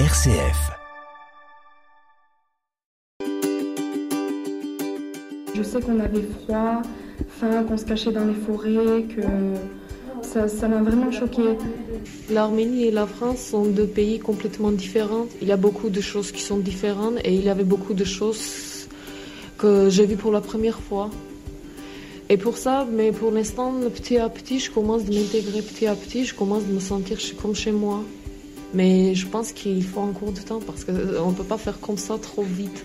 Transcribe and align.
RCF. 0.00 0.72
Je 5.54 5.62
sais 5.62 5.80
qu'on 5.80 6.00
avait 6.00 6.22
froid, 6.22 6.82
faim, 7.28 7.62
qu'on 7.62 7.76
se 7.76 7.84
cachait 7.84 8.10
dans 8.10 8.24
les 8.24 8.34
forêts, 8.34 9.04
que 9.04 9.22
ça 10.22 10.48
ça 10.48 10.66
m'a 10.66 10.82
vraiment 10.82 11.12
choqué. 11.12 11.42
L'Arménie 12.28 12.86
et 12.86 12.90
la 12.90 13.06
France 13.06 13.38
sont 13.38 13.66
deux 13.66 13.86
pays 13.86 14.18
complètement 14.18 14.72
différents. 14.72 15.26
Il 15.40 15.46
y 15.46 15.52
a 15.52 15.56
beaucoup 15.56 15.90
de 15.90 16.00
choses 16.00 16.32
qui 16.32 16.42
sont 16.42 16.58
différentes 16.58 17.18
et 17.22 17.32
il 17.32 17.44
y 17.44 17.48
avait 17.48 17.62
beaucoup 17.62 17.94
de 17.94 18.04
choses 18.04 18.88
que 19.58 19.90
j'ai 19.90 20.06
vues 20.06 20.16
pour 20.16 20.32
la 20.32 20.40
première 20.40 20.80
fois. 20.80 21.08
Et 22.28 22.36
pour 22.36 22.56
ça, 22.56 22.84
mais 22.90 23.12
pour 23.12 23.30
l'instant, 23.30 23.72
petit 23.94 24.16
à 24.16 24.28
petit, 24.28 24.58
je 24.58 24.72
commence 24.72 25.04
de 25.04 25.14
m'intégrer 25.14 25.62
petit 25.62 25.86
à 25.86 25.94
petit, 25.94 26.24
je 26.24 26.34
commence 26.34 26.64
de 26.64 26.72
me 26.72 26.80
sentir 26.80 27.16
comme 27.40 27.54
chez 27.54 27.70
moi. 27.70 28.02
Mais 28.74 29.14
je 29.14 29.26
pense 29.26 29.52
qu'il 29.52 29.84
faut 29.84 30.00
encore 30.00 30.32
du 30.32 30.42
temps 30.42 30.60
parce 30.60 30.84
qu'on 30.84 30.92
ne 30.92 31.34
peut 31.34 31.44
pas 31.44 31.58
faire 31.58 31.80
comme 31.80 31.96
ça 31.96 32.18
trop 32.18 32.42
vite. 32.42 32.84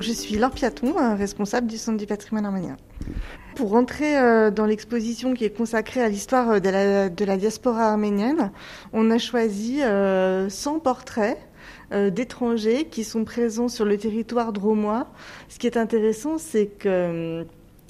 Je 0.00 0.12
suis 0.12 0.36
Laure 0.36 0.50
Piaton, 0.50 0.94
responsable 1.16 1.66
du 1.66 1.76
Centre 1.76 1.98
du 1.98 2.06
patrimoine 2.06 2.46
arménien. 2.46 2.76
Pour 3.54 3.70
rentrer 3.70 4.18
euh, 4.18 4.50
dans 4.50 4.64
l'exposition 4.64 5.34
qui 5.34 5.44
est 5.44 5.56
consacrée 5.56 6.02
à 6.02 6.08
l'histoire 6.08 6.60
de 6.60 6.68
la, 6.70 7.08
de 7.08 7.24
la, 7.24 7.36
diaspora 7.36 7.90
arménienne, 7.90 8.50
on 8.92 9.10
a 9.10 9.18
choisi 9.18 9.78
100 9.78 9.82
euh, 9.84 10.48
portraits 10.82 11.38
euh, 11.92 12.10
d'étrangers 12.10 12.86
qui 12.86 13.04
sont 13.04 13.24
présents 13.24 13.68
sur 13.68 13.84
le 13.84 13.98
territoire 13.98 14.52
dromois. 14.52 15.08
Ce 15.48 15.58
qui 15.58 15.66
est 15.66 15.76
intéressant, 15.76 16.38
c'est 16.38 16.66
que 16.66 17.46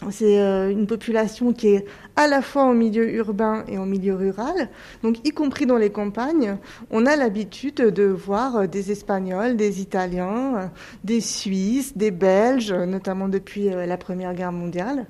c'est 0.08 0.40
euh, 0.40 0.70
une 0.70 0.86
population 0.86 1.52
qui 1.52 1.68
est 1.68 1.84
à 2.16 2.26
la 2.26 2.40
fois 2.40 2.62
en 2.62 2.72
milieu 2.72 3.12
urbain 3.12 3.64
et 3.68 3.76
en 3.76 3.84
milieu 3.84 4.14
rural, 4.14 4.70
donc 5.02 5.26
y 5.26 5.30
compris 5.30 5.66
dans 5.66 5.76
les 5.76 5.90
campagnes, 5.90 6.56
on 6.90 7.04
a 7.04 7.16
l'habitude 7.16 7.76
de 7.76 8.04
voir 8.04 8.56
euh, 8.56 8.66
des 8.66 8.90
Espagnols, 8.92 9.56
des 9.56 9.82
Italiens, 9.82 10.56
euh, 10.56 10.66
des 11.04 11.20
Suisses, 11.20 11.96
des 11.96 12.10
Belges, 12.10 12.72
notamment 12.72 13.28
depuis 13.28 13.68
la 13.68 13.96
Première 13.98 14.34
Guerre 14.34 14.52
mondiale. 14.52 15.06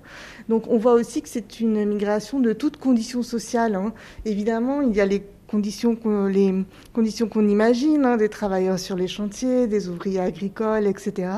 Donc 0.49 0.65
on 0.69 0.79
voit 0.79 0.95
aussi 0.95 1.23
que 1.23 1.29
c'est 1.29 1.61
une 1.61 1.85
migration 1.85 2.41
de 2.41 2.53
toutes 2.53 2.77
conditions 2.77 3.23
sociales. 3.23 3.77
Hein. 3.77 3.93
Évidemment, 4.25 4.81
il 4.81 4.95
y 4.95 5.01
a 5.01 5.07
les 5.07 5.23
conditions 5.51 5.97
qu'on, 5.97 7.49
imagine, 7.49 8.05
hein, 8.05 8.17
des 8.17 8.29
travailleurs 8.29 8.79
sur 8.79 8.95
les 8.95 9.09
chantiers, 9.09 9.67
des 9.67 9.89
ouvriers 9.89 10.21
agricoles, 10.21 10.87
etc. 10.87 11.29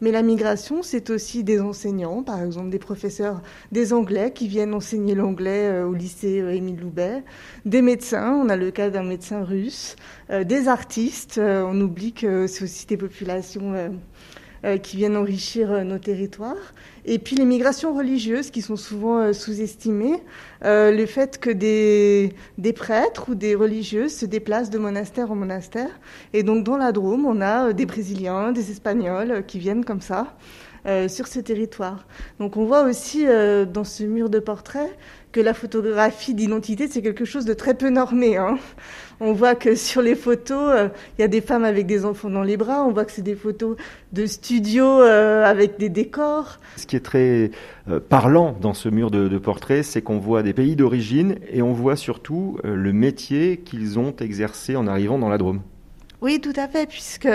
Mais 0.00 0.10
la 0.10 0.22
migration, 0.22 0.82
c'est 0.82 1.08
aussi 1.10 1.44
des 1.44 1.60
enseignants, 1.60 2.24
par 2.24 2.42
exemple 2.42 2.70
des 2.70 2.80
professeurs, 2.80 3.42
des 3.70 3.92
Anglais 3.92 4.32
qui 4.34 4.48
viennent 4.48 4.74
enseigner 4.74 5.14
l'anglais 5.14 5.68
euh, 5.68 5.86
au 5.86 5.94
lycée 5.94 6.40
euh, 6.40 6.52
Émile 6.54 6.80
Loubet, 6.80 7.22
des 7.64 7.80
médecins, 7.80 8.34
on 8.34 8.48
a 8.48 8.56
le 8.56 8.72
cas 8.72 8.90
d'un 8.90 9.04
médecin 9.04 9.44
russe, 9.44 9.94
euh, 10.30 10.42
des 10.42 10.68
artistes, 10.68 11.38
on 11.38 11.80
oublie 11.80 12.12
que 12.12 12.46
c'est 12.46 12.64
aussi 12.64 12.86
des 12.86 12.96
populations 12.96 13.74
euh, 13.74 13.88
qui 14.78 14.96
viennent 14.96 15.16
enrichir 15.16 15.70
euh, 15.70 15.84
nos 15.84 15.98
territoires. 15.98 16.74
Et 17.04 17.18
puis 17.18 17.36
les 17.36 17.44
migrations 17.44 17.94
religieuses 17.94 18.50
qui 18.50 18.62
sont 18.62 18.76
souvent 18.76 19.18
euh, 19.18 19.32
sous-estimées. 19.32 20.22
le 20.62 21.06
fait 21.06 21.38
que 21.38 21.50
des, 21.50 22.32
des 22.56 22.72
prêtres 22.72 23.28
ou 23.28 23.34
des 23.34 23.54
religieuses 23.54 24.14
se 24.14 24.26
déplacent 24.26 24.70
de 24.70 24.78
monastère 24.78 25.30
en 25.30 25.34
monastère. 25.34 25.90
Et 26.32 26.42
donc 26.42 26.64
dans 26.64 26.76
la 26.78 26.92
Drôme, 26.92 27.26
on 27.26 27.40
a 27.40 27.72
des 27.72 27.86
Brésiliens, 27.86 28.52
des 28.52 28.70
Espagnols 28.70 29.44
qui 29.46 29.58
viennent 29.58 29.84
comme 29.84 30.00
ça. 30.00 30.36
sur 31.08 31.26
ce 31.28 31.40
territoire. 31.40 32.06
Donc 32.38 32.58
on 32.58 32.66
voit 32.66 32.82
aussi 32.82 33.24
dans 33.72 33.84
ce 33.84 34.04
mur 34.04 34.28
de 34.28 34.38
portraits 34.38 34.94
que 35.34 35.40
la 35.40 35.52
photographie 35.52 36.32
d'identité, 36.32 36.86
c'est 36.88 37.02
quelque 37.02 37.24
chose 37.24 37.44
de 37.44 37.54
très 37.54 37.74
peu 37.74 37.88
normé. 37.90 38.36
Hein. 38.36 38.56
On 39.20 39.32
voit 39.32 39.54
que 39.54 39.74
sur 39.74 40.02
les 40.02 40.14
photos, 40.14 40.72
euh, 40.74 40.88
il 41.18 41.22
y 41.22 41.24
a 41.24 41.28
des 41.28 41.40
femmes 41.40 41.64
avec 41.64 41.86
des 41.86 42.04
enfants 42.04 42.30
dans 42.30 42.42
les 42.42 42.56
bras. 42.56 42.84
On 42.84 42.92
voit 42.92 43.04
que 43.04 43.12
c'est 43.12 43.22
des 43.22 43.36
photos 43.36 43.76
de 44.12 44.26
studio 44.26 44.84
euh, 44.84 45.44
avec 45.44 45.78
des 45.78 45.88
décors. 45.88 46.58
Ce 46.76 46.86
qui 46.86 46.96
est 46.96 47.04
très 47.04 47.50
euh, 47.88 48.00
parlant 48.00 48.56
dans 48.60 48.74
ce 48.74 48.88
mur 48.88 49.10
de, 49.10 49.28
de 49.28 49.38
portraits, 49.38 49.84
c'est 49.84 50.02
qu'on 50.02 50.18
voit 50.18 50.42
des 50.42 50.52
pays 50.52 50.76
d'origine 50.76 51.36
et 51.50 51.62
on 51.62 51.72
voit 51.72 51.96
surtout 51.96 52.58
le 52.64 52.92
métier 52.92 53.58
qu'ils 53.58 53.98
ont 53.98 54.14
exercé 54.16 54.76
en 54.76 54.86
arrivant 54.86 55.18
dans 55.18 55.28
la 55.28 55.38
Drôme. 55.38 55.60
Oui, 56.24 56.40
tout 56.40 56.54
à 56.56 56.68
fait, 56.68 56.86
puisque 56.86 57.28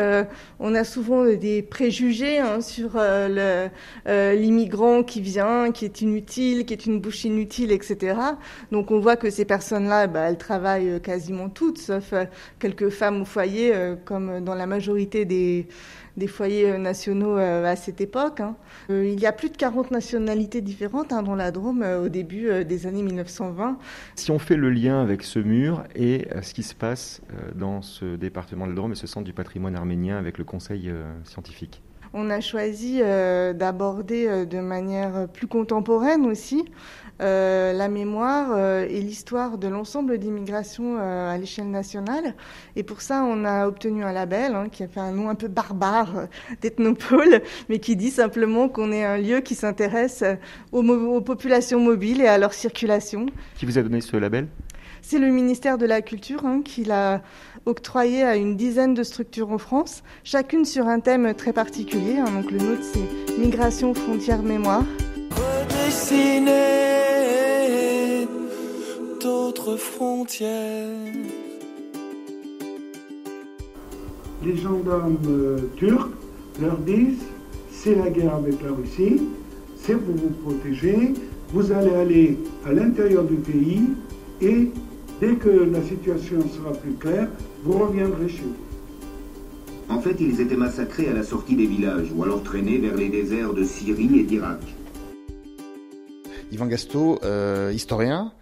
on 0.59 0.73
a 0.73 0.83
souvent 0.83 1.23
des 1.23 1.61
préjugés 1.61 2.39
hein, 2.39 2.59
sur 2.59 2.93
euh, 2.95 3.69
euh, 4.07 4.33
l'immigrant 4.33 5.03
qui 5.03 5.21
vient, 5.21 5.71
qui 5.71 5.85
est 5.85 6.01
inutile, 6.01 6.65
qui 6.65 6.73
est 6.73 6.87
une 6.87 6.99
bouche 6.99 7.23
inutile, 7.23 7.71
etc. 7.71 8.17
Donc 8.71 8.89
on 8.89 8.99
voit 8.99 9.15
que 9.15 9.29
ces 9.29 9.45
personnes-là, 9.45 10.07
bah, 10.07 10.21
elles 10.21 10.39
travaillent 10.39 10.99
quasiment 11.01 11.49
toutes, 11.49 11.77
sauf 11.77 12.13
euh, 12.13 12.25
quelques 12.57 12.89
femmes 12.89 13.21
au 13.21 13.25
foyer, 13.25 13.71
comme 14.05 14.43
dans 14.43 14.55
la 14.55 14.65
majorité 14.65 15.23
des 15.23 15.67
des 16.17 16.27
foyers 16.27 16.71
euh, 16.71 16.77
nationaux 16.77 17.37
euh, 17.37 17.65
à 17.65 17.75
cette 17.75 18.01
époque. 18.01 18.39
Hein. 18.39 18.55
Euh, 18.89 19.07
il 19.07 19.19
y 19.19 19.25
a 19.25 19.31
plus 19.31 19.49
de 19.49 19.57
40 19.57 19.91
nationalités 19.91 20.61
différentes 20.61 21.13
hein, 21.13 21.23
dans 21.23 21.35
la 21.35 21.51
Drôme 21.51 21.83
au 21.83 22.09
début 22.09 22.65
des 22.65 22.87
années 22.87 23.03
1920. 23.03 23.77
Si 24.15 24.31
on 24.31 24.39
fait 24.39 24.55
le 24.55 24.69
lien 24.69 25.01
avec 25.01 25.23
ce 25.23 25.39
mur 25.39 25.83
et 25.95 26.27
ce 26.41 26.53
qui 26.53 26.63
se 26.63 26.75
passe 26.75 27.21
dans 27.55 27.81
ce 27.81 28.15
département 28.15 28.65
de 28.65 28.71
la 28.71 28.75
Drôme 28.75 28.91
et 28.91 28.95
ce 28.95 29.07
centre 29.07 29.25
du 29.25 29.33
patrimoine 29.33 29.75
arménien 29.75 30.17
avec 30.17 30.37
le 30.37 30.43
conseil 30.43 30.91
scientifique 31.23 31.81
on 32.13 32.29
a 32.29 32.41
choisi 32.41 32.99
d'aborder 32.99 34.45
de 34.45 34.59
manière 34.59 35.27
plus 35.27 35.47
contemporaine 35.47 36.25
aussi 36.25 36.65
euh, 37.21 37.73
la 37.73 37.89
mémoire 37.89 38.51
euh, 38.53 38.87
et 38.89 39.01
l'histoire 39.01 39.57
de 39.57 39.67
l'ensemble 39.67 40.17
d'immigration 40.19 40.97
euh, 40.97 41.29
à 41.29 41.37
l'échelle 41.37 41.69
nationale. 41.69 42.33
Et 42.77 42.83
pour 42.83 43.01
ça, 43.01 43.25
on 43.25 43.43
a 43.43 43.67
obtenu 43.67 44.05
un 44.05 44.13
label 44.13 44.55
hein, 44.55 44.69
qui 44.71 44.83
a 44.83 44.87
fait 44.87 45.01
un 45.01 45.11
nom 45.11 45.27
un 45.27 45.35
peu 45.35 45.49
barbare 45.49 46.27
d'ethnopole, 46.61 47.41
mais 47.67 47.79
qui 47.79 47.97
dit 47.97 48.11
simplement 48.11 48.69
qu'on 48.69 48.93
est 48.93 49.03
un 49.03 49.17
lieu 49.17 49.41
qui 49.41 49.53
s'intéresse 49.53 50.23
aux 50.71 51.21
populations 51.21 51.81
mobiles 51.81 52.21
et 52.21 52.27
à 52.27 52.37
leur 52.37 52.53
circulation. 52.53 53.25
Qui 53.57 53.65
vous 53.65 53.77
a 53.77 53.81
donné 53.81 53.99
ce 53.99 54.15
label? 54.15 54.47
C'est 55.01 55.19
le 55.19 55.29
ministère 55.31 55.77
de 55.77 55.85
la 55.85 56.01
Culture 56.01 56.45
hein, 56.45 56.61
qui 56.63 56.83
l'a 56.83 57.21
octroyé 57.65 58.23
à 58.23 58.35
une 58.35 58.55
dizaine 58.55 58.93
de 58.93 59.03
structures 59.03 59.51
en 59.51 59.57
France, 59.57 60.03
chacune 60.23 60.65
sur 60.65 60.87
un 60.87 60.99
thème 60.99 61.33
très 61.33 61.53
particulier. 61.53 62.17
Hein. 62.19 62.31
Donc 62.31 62.51
le 62.51 62.59
nôtre, 62.59 62.83
c'est 62.83 63.37
Migration, 63.39 63.93
frontières, 63.93 64.41
mémoire. 64.43 64.83
Redessiner 65.31 66.57
d'autres 69.21 69.77
frontières. 69.77 70.89
Les 74.43 74.57
gendarmes 74.57 75.17
euh, 75.27 75.57
turcs 75.75 76.09
leur 76.61 76.77
disent 76.77 77.23
c'est 77.71 77.95
la 77.95 78.09
guerre 78.09 78.35
avec 78.35 78.61
la 78.61 78.71
Russie, 78.71 79.21
c'est 79.77 79.95
pour 79.95 80.15
vous 80.15 80.29
protéger, 80.43 81.13
vous 81.53 81.71
allez 81.71 81.93
aller 81.93 82.37
à 82.65 82.73
l'intérieur 82.73 83.23
du 83.23 83.35
pays 83.35 83.83
et 84.41 84.69
dès 85.19 85.35
que 85.35 85.49
la 85.49 85.81
situation 85.81 86.39
sera 86.49 86.73
plus 86.73 86.93
claire, 86.93 87.27
vous 87.63 87.77
reviendrez 87.77 88.29
chez 88.29 88.43
vous. 88.43 89.93
En 89.93 89.99
fait, 90.01 90.15
ils 90.19 90.39
étaient 90.39 90.55
massacrés 90.55 91.09
à 91.09 91.13
la 91.13 91.23
sortie 91.23 91.55
des 91.55 91.65
villages 91.65 92.11
ou 92.15 92.23
alors 92.23 92.43
traînés 92.43 92.77
vers 92.77 92.95
les 92.95 93.09
déserts 93.09 93.53
de 93.53 93.63
Syrie 93.63 94.19
et 94.19 94.23
d'Irak. 94.23 94.61
Yvan 96.51 96.67
Gasto, 96.67 97.19
euh, 97.23 97.71
historien, 97.73 98.33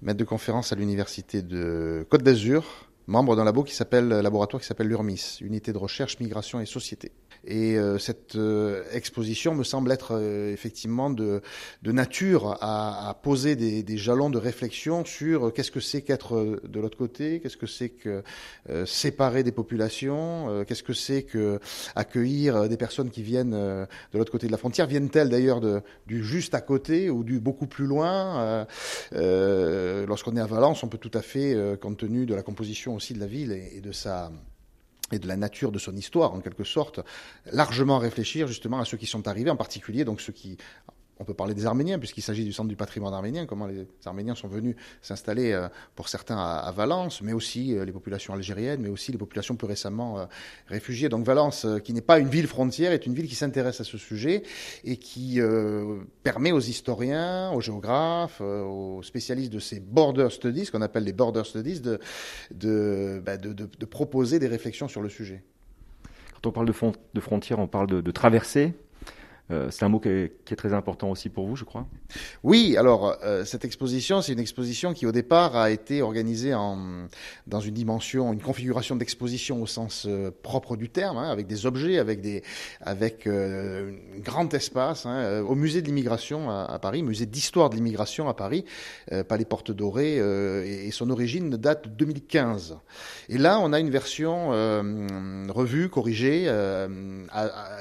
maître 0.00 0.18
de 0.18 0.24
conférence 0.24 0.72
à 0.72 0.76
l'université 0.76 1.42
de 1.42 2.06
Côte 2.08 2.22
d'Azur, 2.22 2.64
membre 3.06 3.36
d'un 3.36 3.44
labo 3.44 3.62
qui 3.62 3.74
s'appelle 3.74 4.08
laboratoire 4.08 4.60
qui 4.60 4.66
s'appelle 4.66 4.88
l'URMIS, 4.88 5.38
unité 5.40 5.72
de 5.72 5.78
recherche 5.78 6.18
migration 6.20 6.60
et 6.60 6.66
société. 6.66 7.12
Et 7.44 7.76
euh, 7.76 7.98
cette 7.98 8.36
euh, 8.36 8.84
exposition 8.92 9.54
me 9.54 9.64
semble 9.64 9.90
être 9.90 10.12
euh, 10.12 10.52
effectivement 10.52 11.10
de, 11.10 11.42
de 11.82 11.92
nature 11.92 12.56
à, 12.60 13.08
à 13.08 13.14
poser 13.14 13.56
des, 13.56 13.82
des, 13.82 13.96
jalons 13.96 14.30
de 14.30 14.38
réflexion 14.38 15.04
sur 15.04 15.52
qu'est-ce 15.52 15.72
que 15.72 15.80
c'est 15.80 16.02
qu'être 16.02 16.60
de 16.62 16.80
l'autre 16.80 16.96
côté, 16.96 17.40
qu'est-ce 17.40 17.56
que 17.56 17.66
c'est 17.66 17.90
que 17.90 18.22
séparer 18.86 19.42
des 19.42 19.52
populations, 19.52 20.64
qu'est-ce 20.66 20.82
que 20.82 20.92
c'est 20.92 21.22
que 21.22 21.58
accueillir 21.94 22.68
des 22.68 22.76
personnes 22.76 23.10
qui 23.10 23.22
viennent 23.22 23.52
de 23.52 24.18
l'autre 24.18 24.32
côté 24.32 24.46
de 24.46 24.52
la 24.52 24.58
frontière, 24.58 24.86
viennent-elles 24.86 25.28
d'ailleurs 25.28 25.60
du 26.06 26.24
juste 26.24 26.54
à 26.54 26.60
côté 26.60 27.10
ou 27.10 27.24
du 27.24 27.40
beaucoup 27.40 27.66
plus 27.66 27.86
loin. 27.86 28.66
Lorsqu'on 29.12 30.36
est 30.36 30.40
à 30.40 30.46
Valence, 30.46 30.82
on 30.82 30.88
peut 30.88 30.98
tout 30.98 31.10
à 31.14 31.22
fait, 31.22 31.56
compte 31.80 31.98
tenu 31.98 32.26
de 32.26 32.34
la 32.34 32.42
composition 32.42 32.94
aussi 32.94 33.14
de 33.14 33.20
la 33.20 33.26
ville 33.26 33.52
et 33.52 33.80
de 33.80 33.92
sa 33.92 34.30
et 35.12 35.18
de 35.18 35.28
la 35.28 35.36
nature 35.36 35.72
de 35.72 35.78
son 35.78 35.96
histoire, 35.96 36.32
en 36.34 36.40
quelque 36.40 36.64
sorte, 36.64 37.00
largement 37.52 37.98
réfléchir 37.98 38.46
justement 38.48 38.80
à 38.80 38.84
ceux 38.84 38.96
qui 38.96 39.06
sont 39.06 39.28
arrivés, 39.28 39.50
en 39.50 39.56
particulier 39.56 40.04
donc 40.04 40.20
ceux 40.20 40.32
qui 40.32 40.56
on 41.22 41.24
peut 41.24 41.34
parler 41.34 41.54
des 41.54 41.66
Arméniens, 41.66 42.00
puisqu'il 42.00 42.22
s'agit 42.22 42.44
du 42.44 42.52
centre 42.52 42.68
du 42.68 42.74
patrimoine 42.74 43.14
arménien, 43.14 43.46
comment 43.46 43.66
les 43.66 43.86
Arméniens 44.04 44.34
sont 44.34 44.48
venus 44.48 44.74
s'installer, 45.02 45.52
euh, 45.52 45.68
pour 45.94 46.08
certains, 46.08 46.36
à, 46.36 46.70
Valence, 46.72 47.22
mais 47.22 47.32
aussi 47.32 47.76
euh, 47.76 47.84
les 47.84 47.92
populations 47.92 48.34
algériennes, 48.34 48.80
mais 48.82 48.88
aussi 48.88 49.12
les 49.12 49.18
populations 49.18 49.54
plus 49.54 49.68
récemment 49.68 50.18
euh, 50.18 50.24
réfugiées. 50.66 51.08
Donc 51.08 51.24
Valence, 51.24 51.64
qui 51.84 51.92
n'est 51.92 52.00
pas 52.00 52.18
une 52.18 52.28
ville 52.28 52.48
frontière, 52.48 52.90
est 52.92 53.06
une 53.06 53.14
ville 53.14 53.28
qui 53.28 53.36
s'intéresse 53.36 53.80
à 53.80 53.84
ce 53.84 53.98
sujet 53.98 54.42
et 54.84 54.96
qui 54.96 55.40
permet 56.22 56.50
aux 56.50 56.60
historiens, 56.60 57.52
aux 57.52 57.60
géographes, 57.60 58.40
aux 58.40 59.02
spécialistes 59.02 59.52
de 59.52 59.60
ces 59.60 59.78
border 59.78 60.28
studies, 60.30 60.66
qu'on 60.66 60.82
appelle 60.82 61.04
les 61.04 61.12
border 61.12 61.44
studies, 61.44 61.80
bah, 61.80 63.36
de, 63.36 63.84
proposer 63.86 64.38
des 64.38 64.48
réflexions 64.48 64.88
sur 64.88 65.02
le 65.02 65.08
sujet. 65.08 65.44
Quand 66.34 66.48
on 66.48 66.52
parle 66.52 66.66
de, 66.66 66.74
de 67.14 67.20
frontières, 67.20 67.60
on 67.60 67.68
parle 67.68 67.86
de, 67.86 68.00
de 68.00 68.10
traversée. 68.10 68.74
Euh, 69.50 69.70
c'est 69.70 69.84
un 69.84 69.88
mot 69.88 70.00
qui 70.00 70.08
est, 70.08 70.56
très 70.56 70.72
important 70.72 71.10
aussi 71.10 71.28
pour 71.28 71.46
vous, 71.46 71.56
je 71.56 71.64
crois. 71.64 71.86
Oui, 72.42 72.76
alors 72.76 73.16
euh, 73.24 73.44
cette 73.44 73.64
exposition, 73.64 74.22
c'est 74.22 74.32
une 74.32 74.38
exposition 74.38 74.92
qui 74.92 75.06
au 75.06 75.12
départ 75.12 75.56
a 75.56 75.70
été 75.70 76.02
organisée 76.02 76.54
en, 76.54 77.06
dans 77.46 77.60
une 77.60 77.74
dimension, 77.74 78.32
une 78.32 78.40
configuration 78.40 78.96
d'exposition 78.96 79.62
au 79.62 79.66
sens 79.66 80.06
euh, 80.06 80.30
propre 80.42 80.76
du 80.76 80.88
terme, 80.90 81.16
hein, 81.16 81.30
avec 81.30 81.46
des 81.46 81.66
objets, 81.66 81.98
avec 81.98 82.20
des, 82.20 82.42
avec 82.80 83.26
un 83.26 83.92
grand 84.18 84.52
espace, 84.54 85.06
hein, 85.06 85.40
au 85.40 85.54
musée 85.54 85.82
de 85.82 85.86
l'immigration 85.86 86.50
à, 86.50 86.78
Paris, 86.78 87.02
musée 87.02 87.26
d'histoire 87.26 87.70
de 87.70 87.76
l'immigration 87.76 88.28
à 88.28 88.34
Paris, 88.34 88.64
pas 89.28 89.36
les 89.36 89.44
Portes 89.44 89.70
Dorées, 89.70 90.16
et, 90.16 90.90
son 90.90 91.10
origine 91.10 91.50
date 91.50 91.88
de 91.88 91.90
2015. 91.90 92.78
Et 93.28 93.38
là, 93.38 93.58
on 93.60 93.72
a 93.72 93.80
une 93.80 93.90
version 93.90 94.50
revue, 94.50 95.88
corrigée, 95.88 96.50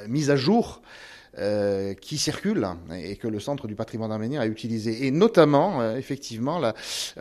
mise 0.08 0.30
à 0.30 0.36
jour. 0.36 0.82
Euh, 1.40 1.94
qui 1.94 2.18
circulent 2.18 2.68
et 2.94 3.16
que 3.16 3.26
le 3.26 3.40
Centre 3.40 3.66
du 3.66 3.74
patrimoine 3.74 4.12
arménien 4.12 4.42
a 4.42 4.48
utilisé. 4.48 5.06
Et 5.06 5.12
notamment, 5.12 5.80
euh, 5.80 5.96
effectivement, 5.96 6.62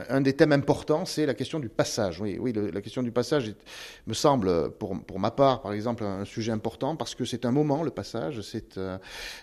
un 0.09 0.21
des 0.21 0.33
thèmes 0.33 0.51
importants, 0.51 1.05
c'est 1.05 1.27
la 1.27 1.35
question 1.35 1.61
du 1.61 1.69
passage. 1.69 2.21
Oui, 2.21 2.37
oui 2.41 2.53
la 2.53 2.81
question 2.81 3.05
du 3.05 3.13
passage 3.13 3.55
me 4.09 4.13
semble, 4.13 4.73
pour, 4.73 5.01
pour 5.05 5.21
ma 5.21 5.31
part, 5.31 5.63
par 5.63 5.73
exemple, 5.73 6.03
un 6.03 6.25
sujet 6.25 6.51
important 6.51 6.97
parce 6.97 7.15
que 7.15 7.25
c'est 7.25 7.45
un 7.45 7.53
moment, 7.53 7.85
le 7.85 7.93
passage, 7.93 8.41
c'est 8.41 8.79
euh, 8.79 8.99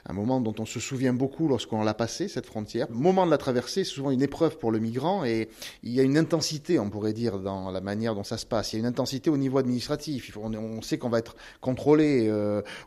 un 0.05 0.13
moment 0.13 0.41
dont 0.41 0.55
on 0.59 0.65
se 0.65 0.81
souvient 0.81 1.13
beaucoup 1.13 1.47
lorsqu'on 1.47 1.81
l'a 1.85 1.93
passé, 1.93 2.27
cette 2.27 2.45
frontière. 2.45 2.87
Le 2.89 2.97
moment 2.97 3.25
de 3.25 3.31
la 3.31 3.37
traversée, 3.37 3.85
c'est 3.85 3.91
souvent 3.91 4.11
une 4.11 4.21
épreuve 4.21 4.57
pour 4.57 4.73
le 4.73 4.79
migrant 4.79 5.23
et 5.23 5.47
il 5.83 5.93
y 5.93 6.01
a 6.01 6.03
une 6.03 6.17
intensité, 6.17 6.77
on 6.77 6.89
pourrait 6.89 7.13
dire, 7.13 7.39
dans 7.39 7.71
la 7.71 7.79
manière 7.79 8.15
dont 8.15 8.25
ça 8.25 8.37
se 8.37 8.45
passe. 8.45 8.73
Il 8.73 8.75
y 8.75 8.79
a 8.79 8.81
une 8.81 8.85
intensité 8.85 9.29
au 9.29 9.37
niveau 9.37 9.59
administratif. 9.59 10.37
On, 10.37 10.81
sait 10.81 10.97
qu'on 10.97 11.09
va 11.09 11.19
être 11.19 11.37
contrôlé 11.61 12.29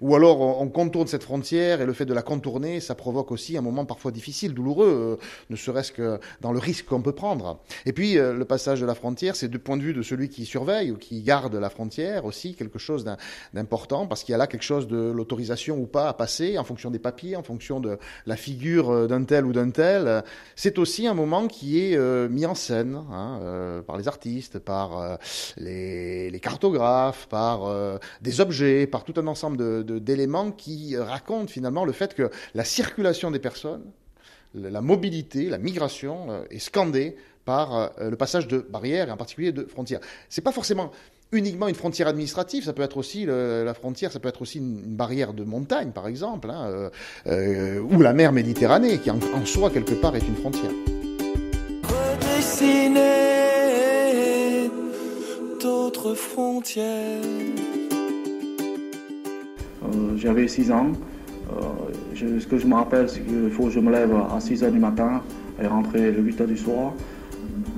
ou 0.02 0.14
alors 0.14 0.40
on 0.40 0.68
contourne 0.68 1.06
cette 1.06 1.22
frontière 1.22 1.69
et 1.78 1.86
le 1.86 1.92
fait 1.92 2.06
de 2.06 2.14
la 2.14 2.22
contourner, 2.22 2.80
ça 2.80 2.94
provoque 2.94 3.30
aussi 3.30 3.56
un 3.56 3.60
moment 3.60 3.84
parfois 3.84 4.10
difficile, 4.10 4.54
douloureux, 4.54 5.18
euh, 5.20 5.24
ne 5.50 5.56
serait-ce 5.56 5.92
que 5.92 6.18
dans 6.40 6.52
le 6.52 6.58
risque 6.58 6.86
qu'on 6.86 7.02
peut 7.02 7.12
prendre. 7.12 7.60
Et 7.86 7.92
puis 7.92 8.18
euh, 8.18 8.32
le 8.32 8.44
passage 8.44 8.80
de 8.80 8.86
la 8.86 8.94
frontière, 8.94 9.36
c'est 9.36 9.48
du 9.48 9.58
point 9.58 9.76
de 9.76 9.82
vue 9.82 9.92
de 9.92 10.02
celui 10.02 10.28
qui 10.28 10.46
surveille 10.46 10.90
ou 10.90 10.96
qui 10.96 11.22
garde 11.22 11.54
la 11.54 11.70
frontière 11.70 12.24
aussi 12.24 12.54
quelque 12.54 12.78
chose 12.78 13.04
d'important 13.52 14.06
parce 14.06 14.24
qu'il 14.24 14.32
y 14.32 14.34
a 14.34 14.38
là 14.38 14.46
quelque 14.46 14.62
chose 14.62 14.88
de 14.88 15.10
l'autorisation 15.10 15.78
ou 15.78 15.86
pas 15.86 16.08
à 16.08 16.14
passer 16.14 16.58
en 16.58 16.64
fonction 16.64 16.90
des 16.90 16.98
papiers, 16.98 17.36
en 17.36 17.42
fonction 17.42 17.80
de 17.80 17.98
la 18.26 18.36
figure 18.36 18.90
euh, 18.90 19.06
d'un 19.06 19.24
tel 19.24 19.44
ou 19.44 19.52
d'un 19.52 19.70
tel. 19.70 20.24
C'est 20.56 20.78
aussi 20.78 21.06
un 21.06 21.14
moment 21.14 21.46
qui 21.46 21.80
est 21.80 21.98
mis 22.28 22.46
en 22.46 22.54
scène 22.54 23.00
hein, 23.12 23.82
par 23.86 23.96
les 23.96 24.08
artistes, 24.08 24.58
par 24.58 25.18
les, 25.56 26.40
cartographes, 26.42 27.26
par 27.28 27.98
des 28.20 28.40
objets, 28.40 28.86
par 28.86 29.04
tout 29.04 29.14
un 29.16 29.26
ensemble 29.26 29.84
d'éléments 29.84 30.50
qui 30.50 30.96
racontent 30.96 31.52
finalement 31.60 31.84
le 31.84 31.92
fait 31.92 32.14
que 32.14 32.30
la 32.54 32.64
circulation 32.64 33.30
des 33.30 33.38
personnes, 33.38 33.82
la 34.54 34.80
mobilité, 34.80 35.50
la 35.50 35.58
migration 35.58 36.30
euh, 36.30 36.44
est 36.48 36.58
scandée 36.58 37.16
par 37.44 37.74
euh, 37.74 38.08
le 38.08 38.16
passage 38.16 38.48
de 38.48 38.60
barrières 38.60 39.08
et 39.08 39.10
en 39.10 39.18
particulier 39.18 39.52
de 39.52 39.64
frontières. 39.64 40.00
C'est 40.30 40.40
pas 40.40 40.52
forcément 40.52 40.90
uniquement 41.32 41.68
une 41.68 41.74
frontière 41.74 42.08
administrative, 42.08 42.64
ça 42.64 42.72
peut 42.72 42.80
être 42.80 42.96
aussi 42.96 43.26
la 43.26 43.74
frontière, 43.74 44.10
ça 44.10 44.20
peut 44.20 44.28
être 44.28 44.40
aussi 44.40 44.56
une, 44.56 44.96
barrière 44.96 45.34
de 45.34 45.44
montagne 45.44 45.90
par 45.90 46.08
exemple, 46.08 46.48
hein, 46.50 46.90
euh, 47.26 47.78
ou 47.78 48.00
la 48.00 48.14
mer 48.14 48.32
Méditerranée 48.32 48.98
qui 48.98 49.10
en, 49.10 49.20
soi 49.44 49.68
quelque 49.68 49.94
part 49.94 50.16
est 50.16 50.26
une 50.26 50.36
frontière. 50.36 50.72
Redessiner 51.84 53.00
d'autres 55.60 56.14
frontières. 56.14 57.20
J'avais 60.20 60.48
6 60.48 60.70
ans. 60.70 60.92
Euh, 61.50 62.38
ce 62.38 62.46
que 62.46 62.58
je 62.58 62.66
me 62.66 62.74
rappelle, 62.74 63.08
c'est 63.08 63.20
qu'il 63.20 63.50
faut 63.50 63.64
que 63.64 63.70
je 63.70 63.80
me 63.80 63.90
lève 63.90 64.12
à 64.34 64.40
6 64.40 64.62
h 64.62 64.70
du 64.70 64.78
matin 64.78 65.22
et 65.62 65.66
rentrer 65.66 66.10
le 66.12 66.20
8 66.20 66.40
h 66.40 66.46
du 66.46 66.56
soir. 66.56 66.92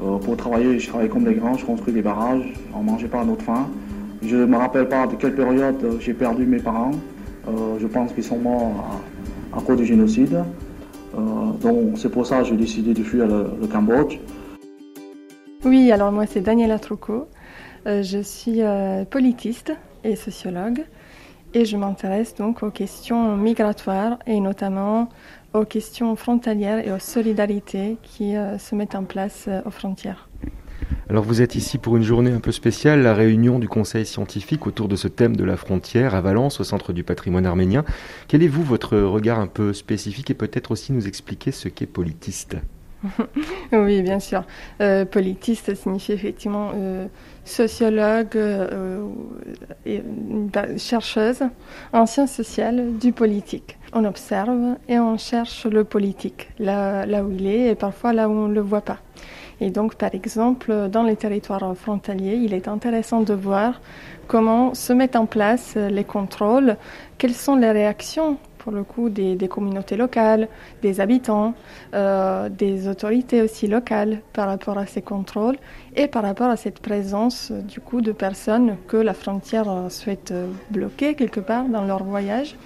Euh, 0.03 0.19
pour 0.19 0.37
travailler, 0.37 0.79
je 0.79 0.89
travaille 0.89 1.09
comme 1.09 1.25
des 1.25 1.35
grands, 1.35 1.57
je 1.57 1.65
construis 1.65 1.93
des 1.93 2.03
barrages, 2.03 2.53
on 2.75 2.81
ne 2.81 2.85
mangeait 2.85 3.09
pas 3.09 3.21
à 3.21 3.25
notre 3.25 3.43
faim. 3.43 3.69
Je 4.23 4.37
ne 4.37 4.47
me 4.47 4.57
rappelle 4.57 4.89
pas 4.89 5.07
de 5.07 5.17
quelle 5.17 5.35
période 5.35 5.99
j'ai 6.01 6.15
perdu 6.15 6.45
mes 6.47 6.59
parents. 6.59 6.93
Euh, 7.49 7.79
je 7.81 7.87
pense 7.87 8.13
qu'ils 8.13 8.25
sont 8.25 8.39
morts 8.39 9.01
à, 9.53 9.61
cause 9.61 9.77
du 9.77 9.85
génocide. 9.85 10.45
donc 11.61 11.99
c'est 11.99 12.09
pour 12.09 12.27
ça 12.27 12.41
que 12.41 12.45
j'ai 12.45 12.57
décidé 12.57 12.95
de 12.95 13.03
fuir 13.03 13.27
le, 13.27 13.67
Cambodge. 13.67 14.19
Oui, 15.65 15.93
alors 15.93 16.11
moi 16.13 16.27
c'est 16.27 16.41
Daniela 16.41 16.79
Trucco. 16.79 17.27
je 17.85 18.21
suis 18.23 18.61
politiste 19.11 19.73
et 20.05 20.17
sociologue 20.17 20.85
et 21.55 21.65
je 21.65 21.77
m'intéresse 21.77 22.35
donc 22.35 22.63
aux 22.63 22.71
questions 22.71 23.37
migratoires 23.37 24.19
et 24.27 24.41
notamment 24.41 25.09
aux 25.53 25.65
questions 25.65 26.17
frontalières 26.17 26.87
et 26.87 26.93
aux 26.93 26.99
solidarités 26.99 27.99
qui 28.03 28.37
euh, 28.37 28.59
se 28.59 28.75
mettent 28.75 28.95
en 28.95 29.05
place 29.05 29.47
euh, 29.49 29.61
aux 29.67 29.71
frontières. 29.71 30.29
Alors 31.11 31.25
vous 31.25 31.43
êtes 31.43 31.55
ici 31.55 31.79
pour 31.79 31.97
une 31.97 32.03
journée 32.03 32.31
un 32.31 32.41
peu 32.41 32.53
spéciale, 32.53 33.03
la 33.03 33.15
réunion 33.15 33.59
du 33.59 33.69
conseil 33.69 34.07
scientifique 34.07 34.67
autour 34.67 34.89
de 34.89 34.97
ce 34.97 35.09
thème 35.09 35.37
de 35.37 35.45
la 35.45 35.57
frontière 35.57 36.15
à 36.15 36.21
Valence, 36.21 36.61
au 36.61 36.65
centre 36.65 36.93
du 36.93 37.05
patrimoine 37.05 37.45
arménien. 37.45 37.85
Quel 38.29 38.43
est 38.43 38.49
vous 38.49 38.63
votre 38.63 38.99
regard 38.99 39.39
un 39.39 39.47
peu 39.47 39.73
spécifique 39.73 40.31
et 40.31 40.35
peut-être 40.35 40.71
aussi 40.71 40.93
nous 40.93 41.07
expliquer 41.07 41.53
ce 41.53 41.69
qu'est 41.69 41.87
politiste 41.87 42.57
oui, 43.73 44.03
bien 44.03 44.21
sûr. 44.21 44.45
Euh, 44.81 45.05
politiste 45.05 45.75
signifie 45.75 46.13
effectivement 46.13 46.71
euh, 46.75 47.07
sociologue, 47.45 48.37
euh, 48.37 49.07
et, 49.87 50.03
chercheuse 50.79 51.43
en 51.93 52.07
sciences 52.07 52.33
sociales 52.33 52.97
du 52.99 53.13
politique. 53.13 53.79
On 53.93 54.05
observe 54.05 54.77
et 54.89 54.99
on 54.99 55.19
cherche 55.19 55.67
le 55.67 55.85
politique, 55.85 56.49
là, 56.59 57.05
là 57.07 57.23
où 57.25 57.31
il 57.31 57.47
est 57.47 57.71
et 57.71 57.75
parfois 57.75 58.13
là 58.13 58.29
où 58.29 58.33
on 58.33 58.49
ne 58.49 58.55
le 58.55 58.61
voit 58.61 58.81
pas. 58.81 58.99
Et 59.61 59.71
donc, 59.71 59.95
par 59.95 60.13
exemple, 60.15 60.89
dans 60.91 61.05
les 61.05 61.15
territoires 61.15 61.77
frontaliers, 61.77 62.35
il 62.35 62.53
est 62.53 62.67
intéressant 62.67 63.21
de 63.21 63.35
voir 63.35 63.81
comment 64.27 64.75
se 64.75 64.93
mettent 64.93 65.15
en 65.15 65.27
place 65.27 65.77
les 65.77 66.05
contrôles, 66.05 66.77
quelles 67.19 67.35
sont 67.35 67.55
les 67.55 67.71
réactions 67.71 68.39
pour 68.63 68.73
le 68.73 68.85
coup 68.85 69.09
des, 69.09 69.37
communautés 69.49 69.97
locales, 69.97 70.49
des 70.83 71.01
habitants, 71.01 71.55
euh, 71.95 72.49
des 72.49 72.89
autorités 72.89 73.43
aussi 73.43 73.67
locales 73.67 74.21
par 74.33 74.47
rapport 74.49 74.79
à 74.79 74.87
ces 74.87 75.03
contrôles 75.03 75.57
et 75.97 76.07
par 76.07 76.23
rapport 76.23 76.49
à 76.49 76.57
cette 76.57 76.81
présence 76.81 77.51
du 77.53 77.81
coup 77.81 78.01
de 78.01 78.13
personnes 78.13 78.77
que 78.89 78.97
la 78.97 79.15
frontière 79.15 79.87
souhaite 79.89 80.33
bloquer 80.71 81.15
quelque 81.15 81.41
part 81.41 81.65
dans 81.65 81.85
leur 81.85 82.05
voyage 82.05 82.57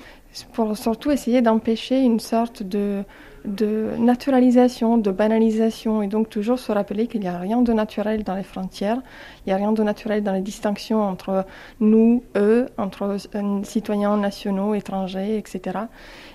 pour 0.53 0.76
surtout 0.76 1.11
essayer 1.11 1.41
d'empêcher 1.41 2.00
une 2.00 2.21
sorte 2.21 2.62
de 2.62 3.03
de 3.47 3.91
naturalisation, 3.99 4.99
de 4.99 5.11
banalisation, 5.11 6.03
et 6.03 6.09
donc 6.09 6.29
toujours 6.29 6.59
se 6.59 6.73
rappeler 6.73 7.07
qu'il 7.07 7.21
n'y 7.21 7.29
a 7.29 7.38
rien 7.38 7.62
de 7.62 7.73
naturel 7.73 8.25
dans 8.25 8.35
les 8.35 8.43
frontières, 8.43 9.00
il 9.45 9.50
n'y 9.50 9.53
a 9.53 9.57
rien 9.57 9.73
de 9.73 9.83
naturel 9.83 10.23
dans 10.23 10.33
les 10.33 10.41
distinctions 10.41 11.03
entre 11.03 11.47
nous, 11.81 12.23
eux, 12.37 12.67
entre 12.76 13.17
euh, 13.35 13.62
citoyens 13.62 14.17
nationaux, 14.17 14.75
étrangers, 14.75 15.38
etc. 15.38 15.79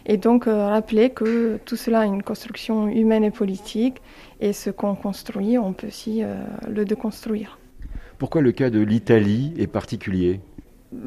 Et 0.06 0.18
donc 0.18 0.48
euh, 0.48 0.68
rappeler 0.68 1.10
que 1.10 1.60
tout 1.65 1.75
cela 1.75 2.06
est 2.06 2.10
une 2.10 2.24
construction 2.24 2.88
humaine 2.88 3.24
et 3.24 3.32
politique, 3.32 4.01
et 4.39 4.53
ce 4.53 4.70
qu'on 4.70 4.96
construit, 4.96 5.58
on 5.58 5.74
peut 5.74 5.88
aussi 5.88 6.24
euh, 6.24 6.36
le 6.70 6.86
déconstruire. 6.86 7.60
Pourquoi 8.18 8.41
le 8.41 8.51
cas 8.51 8.70
de 8.70 8.80
l'Italie 8.80 9.53
est 9.58 9.68
particulier? 9.68 10.39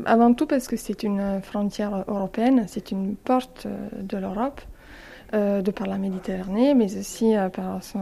Avant 0.07 0.33
tout 0.35 0.47
parce 0.47 0.67
que 0.67 0.77
c'est 0.77 1.03
une 1.03 1.41
frontière 1.43 2.05
européenne, 2.09 2.65
c'est 2.67 2.91
une 2.91 3.17
porte 3.17 3.67
de 4.01 4.17
l'Europe. 4.17 4.61
Euh, 5.35 5.63
de 5.63 5.73
par 5.73 5.89
la 5.89 5.99
Méditerranée, 5.99 6.75
mais 6.75 6.97
aussi 6.97 7.35
euh, 7.35 7.49
par 7.49 7.77
euh, 7.77 7.99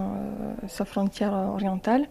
sa 0.68 0.84
frontière 0.84 1.32
orientale. 1.32 2.06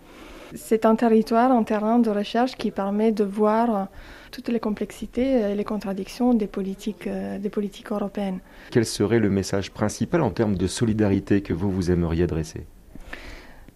C'est 0.56 0.84
un 0.84 0.96
territoire, 0.96 1.52
un 1.52 1.62
terrain 1.64 2.00
de 2.00 2.10
recherche 2.10 2.56
qui 2.56 2.72
permet 2.72 3.12
de 3.12 3.24
voir 3.24 3.88
toutes 4.32 4.50
les 4.50 4.60
complexités 4.60 5.52
et 5.52 5.56
les 5.56 5.64
contradictions 5.64 6.34
des 6.34 6.48
politiques, 6.48 7.08
des 7.08 7.50
politiques 7.50 7.92
européennes. 7.92 8.40
Quel 8.72 8.86
serait 8.86 9.20
le 9.20 9.30
message 9.30 9.72
principal 9.72 10.22
en 10.22 10.32
termes 10.32 10.56
de 10.56 10.68
solidarité 10.68 11.42
que 11.42 11.54
vous, 11.54 11.72
vous 11.72 11.92
aimeriez 11.92 12.24
adresser 12.24 12.66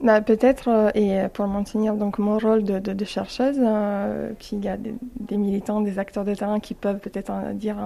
bah, 0.05 0.21
Peut-être, 0.21 0.69
euh, 0.69 0.91
et 0.95 1.27
pour 1.33 1.47
maintenir 1.47 1.95
donc 1.95 2.19
mon 2.19 2.37
rôle 2.37 2.63
de, 2.63 3.05
chercheuse, 3.05 3.57
euh, 3.59 4.31
puis 4.39 4.51
il 4.53 4.63
y 4.63 4.69
a 4.69 4.77
des, 4.77 5.37
militants, 5.37 5.81
des 5.81 5.99
acteurs 5.99 6.23
de 6.23 6.33
terrain 6.33 6.59
qui 6.59 6.75
peuvent 6.75 6.99
peut-être 6.99 7.31
dire 7.53 7.77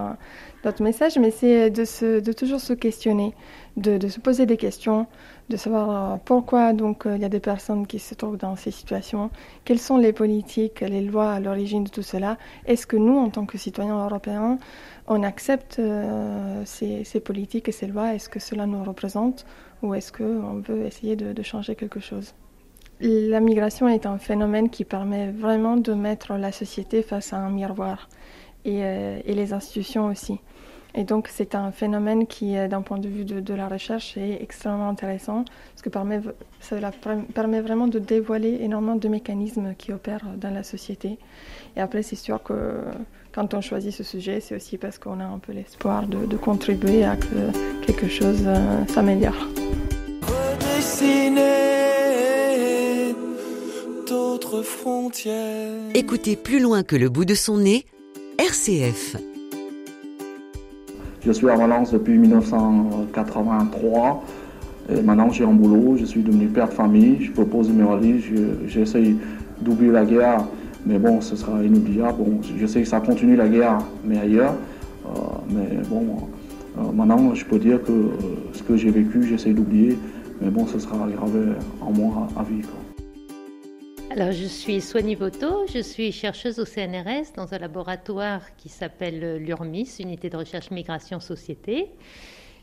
d'autres 0.62 0.82
messages, 0.82 1.18
mais 1.18 1.30
c'est 1.30 1.70
de, 1.70 2.20
de 2.20 2.32
toujours 2.32 2.60
se 2.60 2.74
questionner, 2.74 3.34
de, 3.76 4.08
se 4.08 4.20
poser 4.20 4.46
des 4.46 4.56
questions, 4.56 5.06
de 5.48 5.56
savoir 5.56 6.18
pourquoi 6.20 6.72
donc 6.72 7.04
il 7.06 7.20
y 7.20 7.24
a 7.24 7.28
des 7.28 7.40
personnes 7.40 7.86
qui 7.86 7.98
se 7.98 8.14
trouvent 8.14 8.36
dans 8.36 8.56
ces 8.56 8.70
situations, 8.70 9.30
quelles 9.64 9.78
sont 9.78 9.96
les 9.96 10.12
politiques, 10.12 10.80
les 10.80 11.02
lois 11.02 11.32
à 11.32 11.40
l'origine 11.40 11.84
de 11.84 11.90
tout 11.90 12.02
cela, 12.02 12.36
est-ce 12.66 12.86
que 12.86 12.96
nous, 12.96 13.16
en 13.16 13.30
tant 13.30 13.46
que 13.46 13.58
citoyens 13.58 14.04
européens, 14.04 14.58
on 15.06 15.22
accepte 15.22 15.80
ces, 16.64 17.04
ces 17.04 17.20
politiques 17.20 17.68
et 17.68 17.72
ces 17.72 17.86
lois, 17.86 18.14
est-ce 18.14 18.28
que 18.28 18.38
cela 18.38 18.66
nous 18.66 18.84
représente 18.84 19.46
ou 19.82 19.94
est-ce 19.94 20.12
qu'on 20.12 20.60
veut 20.60 20.84
essayer 20.84 21.16
de, 21.16 21.42
changer 21.42 21.74
quelque 21.74 22.00
chose? 22.00 22.34
La 23.00 23.40
migration 23.40 23.88
est 23.88 24.04
un 24.04 24.18
phénomène 24.18 24.68
qui 24.68 24.84
permet 24.84 25.30
vraiment 25.30 25.76
de 25.76 25.94
mettre 25.94 26.34
la 26.34 26.52
société 26.52 27.02
face 27.02 27.32
à 27.32 27.38
un 27.38 27.50
miroir 27.50 28.08
et, 28.64 28.84
euh, 28.84 29.20
les 29.26 29.52
institutions 29.54 30.06
aussi. 30.06 30.38
Et 30.94 31.04
donc 31.04 31.28
c'est 31.30 31.54
un 31.54 31.70
phénomène 31.70 32.26
qui, 32.26 32.56
euh, 32.56 32.68
d'un 32.68 32.82
point 32.82 32.98
de 32.98 33.08
vue 33.08 33.24
de, 33.24 33.54
la 33.54 33.68
recherche, 33.68 34.16
est 34.16 34.42
extrêmement 34.42 34.88
intéressant 34.88 35.44
parce 35.72 35.82
que 35.82 35.88
permet, 35.88 36.20
cela 36.60 36.90
permet 37.34 37.60
vraiment 37.60 37.86
de 37.86 37.98
dévoiler 37.98 38.58
énormément 38.60 38.96
de 38.96 39.08
mécanismes 39.08 39.74
qui 39.76 39.92
opèrent 39.92 40.26
dans 40.36 40.52
la 40.52 40.62
société. 40.62 41.18
Et 41.76 41.80
après, 41.80 42.02
c'est 42.02 42.16
sûr 42.16 42.42
que 42.42 42.78
quand 43.32 43.54
on 43.54 43.60
choisit 43.60 43.92
ce 43.92 44.02
sujet, 44.02 44.40
c'est 44.40 44.56
aussi 44.56 44.76
parce 44.76 44.98
qu'on 44.98 45.20
a 45.20 45.24
un 45.24 45.38
peu 45.38 45.52
l'espoir 45.52 46.06
de, 46.06 46.36
contribuer 46.36 47.04
à 47.04 47.16
que 47.16 47.86
quelque 47.86 48.08
chose 48.08 48.42
euh, 48.46 48.86
s'améliore. 48.88 49.46
d'autres 54.06 54.62
frontières. 54.62 55.90
Écoutez 55.94 56.36
plus 56.36 56.60
loin 56.60 56.82
que 56.82 56.96
le 56.96 57.08
bout 57.08 57.24
de 57.24 57.34
son 57.34 57.58
nez, 57.58 57.84
RCF. 58.38 59.16
Je 61.24 61.32
suis 61.32 61.48
à 61.48 61.56
Valence 61.56 61.92
depuis 61.92 62.18
1983. 62.18 64.24
Et 64.92 65.02
maintenant, 65.02 65.30
j'ai 65.30 65.44
un 65.44 65.52
boulot, 65.52 65.96
je 65.98 66.04
suis 66.04 66.22
devenu 66.22 66.46
père 66.46 66.68
de 66.68 66.74
famille, 66.74 67.24
je 67.24 67.30
peux 67.30 67.44
poser 67.44 67.72
mes 67.72 67.84
valises, 67.84 68.24
j'essaye 68.66 69.16
d'oublier 69.60 69.92
la 69.92 70.04
guerre 70.04 70.44
mais 70.86 70.98
bon, 70.98 71.20
ce 71.20 71.36
sera 71.36 71.62
inoubliable. 71.62 72.18
Bon, 72.18 72.40
je 72.42 72.66
sais 72.66 72.82
que 72.82 72.88
ça 72.88 73.00
continue 73.00 73.36
la 73.36 73.48
guerre, 73.48 73.78
mais 74.04 74.18
ailleurs. 74.18 74.54
Euh, 75.06 75.18
mais 75.50 75.82
bon, 75.88 76.28
euh, 76.78 76.92
maintenant, 76.92 77.34
je 77.34 77.44
peux 77.44 77.58
dire 77.58 77.82
que 77.82 77.92
euh, 77.92 78.10
ce 78.52 78.62
que 78.62 78.76
j'ai 78.76 78.90
vécu, 78.90 79.26
j'essaie 79.26 79.52
d'oublier. 79.52 79.98
Mais 80.40 80.50
bon, 80.50 80.66
ce 80.66 80.78
sera 80.78 80.96
gravé 81.14 81.40
en 81.82 81.92
moi 81.92 82.28
à, 82.36 82.42
vie. 82.42 82.62
Alors, 84.12 84.32
je 84.32 84.44
suis 84.44 84.80
Soigny 84.80 85.14
Voto, 85.14 85.66
je 85.72 85.78
suis 85.78 86.10
chercheuse 86.10 86.58
au 86.58 86.64
CNRS 86.64 87.32
dans 87.36 87.54
un 87.54 87.58
laboratoire 87.58 88.56
qui 88.56 88.68
s'appelle 88.68 89.36
l'URMIS, 89.36 90.00
Unité 90.00 90.28
de 90.28 90.36
recherche 90.36 90.72
migration 90.72 91.20
société. 91.20 91.90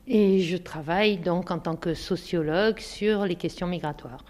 Et 0.07 0.41
je 0.41 0.57
travaille 0.57 1.17
donc 1.17 1.49
en 1.49 1.59
tant 1.59 1.77
que 1.77 1.93
sociologue 1.93 2.79
sur 2.79 3.25
les 3.25 3.35
questions 3.35 3.65
migratoires. 3.65 4.25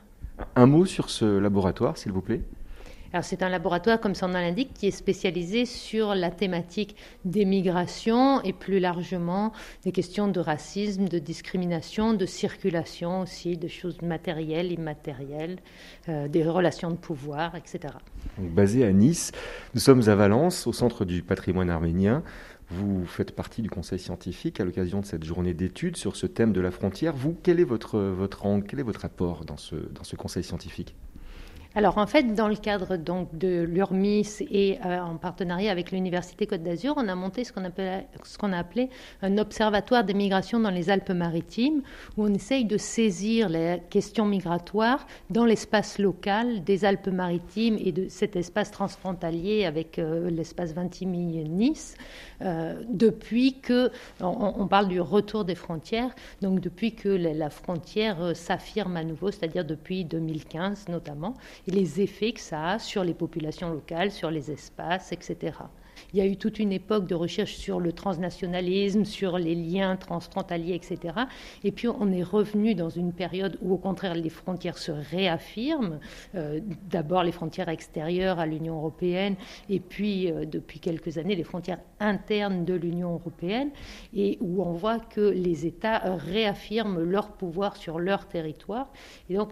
Un 0.56 0.68
mot 0.68 0.86
sur 0.86 1.10
ce 1.10 1.26
laboratoire, 1.26 1.98
s'il 1.98 2.12
vous 2.12 2.22
plaît 2.22 2.42
c'est 3.22 3.44
un 3.44 3.50
laboratoire, 3.50 4.00
comme 4.00 4.16
son 4.16 4.28
nom 4.28 4.36
l'indique, 4.36 4.74
qui 4.74 4.88
est 4.88 4.92
spécialisé 4.92 5.66
sur 5.66 6.16
la 6.16 6.32
thématique 6.32 6.96
des 7.26 7.46
migrations 7.46 8.42
et 8.44 8.54
plus 8.54 8.80
largement 8.80 9.52
des 9.84 9.92
questions 9.92 10.28
de 10.28 10.40
racisme, 10.40 11.08
de 11.08 11.20
discrimination, 11.20 12.14
de 12.14 12.26
circulation 12.26 13.22
aussi, 13.22 13.58
de 13.58 13.68
choses 13.68 14.02
matérielles, 14.02 14.72
immatérielles, 14.72 15.58
euh, 16.10 16.28
des 16.28 16.44
relations 16.44 16.92
de 16.92 16.96
pouvoir, 16.96 17.56
etc. 17.56 17.94
basé 18.38 18.86
à 18.86 18.92
Nice, 18.92 19.32
nous 19.74 19.80
sommes 19.80 20.08
à 20.08 20.16
Valence, 20.16 20.68
au 20.68 20.74
centre 20.74 21.06
du 21.06 21.22
patrimoine 21.22 21.70
arménien. 21.70 22.24
Vous 22.70 23.06
faites 23.06 23.34
partie 23.34 23.62
du 23.62 23.70
conseil 23.70 23.98
scientifique 23.98 24.60
à 24.60 24.66
l'occasion 24.66 25.00
de 25.00 25.06
cette 25.06 25.24
journée 25.24 25.54
d'études 25.54 25.96
sur 25.96 26.18
ce 26.18 26.28
thème 26.28 26.52
de 26.52 26.60
la 26.60 26.72
frontière. 26.72 27.16
Vous, 27.16 27.36
quel 27.42 27.62
est 27.62 27.64
votre, 27.64 27.98
votre 28.00 28.42
rang, 28.42 28.60
quel 28.60 28.80
est 28.80 28.84
votre 28.84 29.06
apport 29.06 29.46
dans 29.46 29.56
ce, 29.56 29.76
dans 29.76 30.04
ce 30.04 30.18
conseil 30.18 30.44
scientifique? 30.44 30.94
Alors 31.78 32.00
en 32.00 32.08
fait, 32.08 32.34
dans 32.34 32.48
le 32.48 32.56
cadre 32.56 32.98
donc 32.98 33.38
de 33.38 33.62
l'URMIS 33.62 34.42
et 34.50 34.80
euh, 34.84 35.00
en 35.00 35.18
partenariat 35.18 35.72
avec 35.72 35.92
l'Université 35.92 36.48
Côte 36.48 36.64
d'Azur, 36.64 36.96
on 36.98 37.08
a 37.08 37.14
monté 37.14 37.44
ce 37.44 37.54
qu'on 37.54 37.64
a 38.52 38.58
appelé 38.58 38.90
un 39.22 39.38
observatoire 39.38 40.04
des 40.04 40.16
migrations 40.16 40.60
dans 40.60 40.72
les 40.72 40.90
Alpes-Maritimes, 40.90 41.84
où 42.18 42.26
on 42.26 42.34
essaye 42.34 42.66
de 42.66 42.78
saisir 42.78 43.48
les 43.48 43.80
questions 43.92 44.26
migratoires 44.26 45.06
dans 45.30 45.46
l'espace 45.46 46.00
local 46.00 46.64
des 46.64 46.84
Alpes-Maritimes 46.84 47.78
et 47.80 47.92
de 47.92 48.10
cet 48.10 48.36
espace 48.36 48.72
transfrontalier 48.72 49.66
avec 49.66 50.00
euh, 50.00 50.32
l'espace 50.32 50.74
Vintimille-Nice, 50.74 51.96
euh, 52.42 52.82
depuis 52.90 53.60
que, 53.62 53.92
on, 54.20 54.66
parle 54.66 54.88
du 54.88 55.00
retour 55.00 55.46
des 55.46 55.54
frontières, 55.54 56.10
donc 56.42 56.60
depuis 56.60 56.96
que 56.96 57.10
la 57.10 57.52
frontière 57.52 58.36
s'affirme 58.36 58.98
à 58.98 59.04
nouveau, 59.04 59.30
c'est-à-dire 59.30 59.64
depuis 59.64 60.06
2015 60.06 60.88
notamment 60.90 61.36
et 61.68 61.72
les 61.72 62.02
effets 62.02 62.32
que 62.32 62.40
ça 62.40 62.72
a 62.72 62.80
sur 62.80 63.04
les 63.04 63.14
populations 63.14 63.70
locales, 63.70 64.12
sur 64.12 64.32
les 64.32 64.52
espaces, 64.52 65.12
etc. 65.12 65.54
Il 66.14 66.20
y 66.20 66.22
a 66.22 66.26
eu 66.26 66.38
toute 66.38 66.60
une 66.60 66.72
époque 66.72 67.08
de 67.08 67.16
recherche 67.16 67.56
sur 67.56 67.80
le 67.80 67.92
transnationalisme, 67.92 69.06
sur 69.06 69.38
les 69.38 69.56
liens 69.56 69.96
transfrontaliers, 69.96 70.76
etc. 70.76 71.14
Et 71.64 71.72
puis 71.72 71.88
on 71.88 72.12
est 72.12 72.24
revenu 72.24 72.76
dans 72.76 72.90
une 72.90 73.14
période 73.14 73.58
où 73.62 73.74
au 73.74 73.78
contraire 73.78 74.14
les 74.14 74.30
frontières 74.30 74.78
se 74.78 74.92
réaffirment. 74.92 76.00
Euh, 76.36 76.60
d'abord 76.90 77.24
les 77.24 77.32
frontières 77.32 77.70
extérieures 77.70 78.40
à 78.40 78.46
l'Union 78.46 78.78
européenne 78.78 79.36
et 79.70 79.80
puis 79.80 80.32
euh, 80.32 80.46
depuis 80.46 80.80
quelques 80.80 81.18
années 81.18 81.36
les 81.36 81.44
frontières 81.44 81.80
internes 82.00 82.66
de 82.66 82.74
l'Union 82.74 83.14
européenne 83.14 83.70
et 84.16 84.38
où 84.42 84.64
on 84.64 84.74
voit 84.74 85.00
que 85.00 85.22
les 85.22 85.66
États 85.66 85.98
réaffirment 86.16 87.02
leur 87.02 87.32
pouvoir 87.32 87.76
sur 87.76 88.00
leur 88.00 88.28
territoire. 88.28 88.90
Et 89.30 89.36
donc 89.36 89.52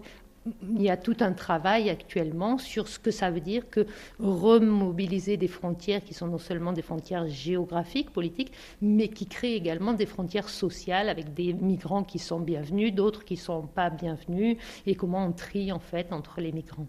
il 0.62 0.82
y 0.82 0.90
a 0.90 0.98
tout 0.98 1.18
un 1.22 1.34
travail 1.34 1.90
actuellement 1.90 2.58
sur 2.58 2.88
ce 2.88 3.00
que 3.00 3.12
ça 3.12 3.32
veut 3.32 3.40
dire 3.40 3.70
que 3.70 3.86
remobiliser 4.20 5.38
des 5.38 5.48
frontières 5.48 6.04
qui 6.04 6.14
sont 6.14 6.28
non 6.28 6.38
seulement 6.38 6.72
des 6.72 6.82
frontières 6.82 7.28
géographiques, 7.28 8.12
politiques, 8.12 8.52
mais 8.82 9.08
qui 9.08 9.26
créent 9.26 9.56
également 9.56 9.94
des 9.94 10.06
frontières 10.06 10.50
sociales 10.50 11.10
avec 11.10 11.34
des 11.34 11.54
migrants 11.54 12.04
qui 12.04 12.20
sont 12.20 12.40
bienvenus, 12.40 12.94
d'autres 12.94 13.24
qui 13.24 13.36
ne 13.36 13.40
sont 13.40 13.64
pas 13.64 13.90
bienvenus, 13.90 14.58
et 14.86 14.96
comment 14.96 15.26
on 15.26 15.32
trie 15.32 15.72
en 15.72 15.80
fait 15.80 16.14
entre 16.14 16.42
les 16.42 16.52
migrants. 16.52 16.88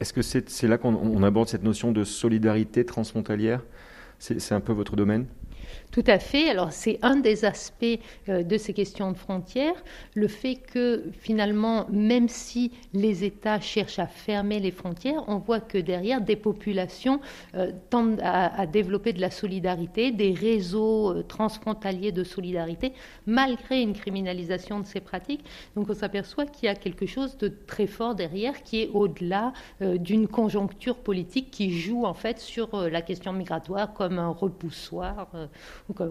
Est-ce 0.00 0.12
que 0.12 0.22
c'est 0.22 0.68
là 0.68 0.78
qu'on 0.78 1.22
aborde 1.22 1.48
cette 1.48 1.62
notion 1.62 1.92
de 1.92 2.04
solidarité 2.04 2.84
transfrontalière? 2.84 3.62
C'est 4.18 4.52
un 4.52 4.60
peu 4.60 4.72
votre 4.72 4.96
domaine? 4.96 5.26
Tout 5.92 6.02
à 6.06 6.18
fait. 6.18 6.48
Alors 6.48 6.72
c'est 6.72 6.98
un 7.02 7.16
des 7.16 7.44
aspects 7.44 7.84
euh, 8.28 8.42
de 8.42 8.56
ces 8.56 8.72
questions 8.72 9.12
de 9.12 9.16
frontières, 9.16 9.74
le 10.14 10.26
fait 10.26 10.56
que 10.56 11.04
finalement, 11.12 11.86
même 11.90 12.28
si 12.28 12.72
les 12.94 13.24
États 13.24 13.60
cherchent 13.60 13.98
à 13.98 14.06
fermer 14.06 14.58
les 14.58 14.70
frontières, 14.70 15.22
on 15.28 15.36
voit 15.36 15.60
que 15.60 15.78
derrière, 15.78 16.22
des 16.22 16.34
populations 16.34 17.20
euh, 17.54 17.70
tendent 17.90 18.20
à, 18.22 18.66
développer 18.66 19.12
de 19.12 19.20
la 19.20 19.30
solidarité, 19.30 20.12
des 20.12 20.32
réseaux 20.32 21.10
euh, 21.10 21.22
transfrontaliers 21.22 22.10
de 22.10 22.24
solidarité, 22.24 22.92
malgré 23.26 23.82
une 23.82 23.92
criminalisation 23.92 24.80
de 24.80 24.86
ces 24.86 25.00
pratiques. 25.00 25.44
Donc 25.76 25.90
on 25.90 25.94
s'aperçoit 25.94 26.46
qu'il 26.46 26.66
y 26.66 26.68
a 26.68 26.74
quelque 26.74 27.04
chose 27.04 27.36
de 27.36 27.48
très 27.48 27.86
fort 27.86 28.14
derrière, 28.14 28.62
qui 28.62 28.80
est 28.80 28.90
au-delà 28.94 29.52
d'une 29.80 30.26
conjoncture 30.26 30.96
politique 30.96 31.50
qui 31.50 31.78
joue 31.78 32.06
en 32.06 32.14
fait 32.14 32.38
sur 32.38 32.88
la 32.88 33.02
question 33.02 33.34
migratoire 33.34 33.92
comme 33.92 34.18
un 34.18 34.30
repoussoir 34.30 35.28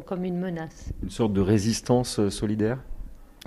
comme, 0.06 0.24
une 0.24 0.40
menace. 0.40 0.92
Une 1.04 1.10
sorte 1.10 1.34
de 1.34 1.42
résistance 1.42 2.20
euh, 2.20 2.30
solidaire? 2.30 2.78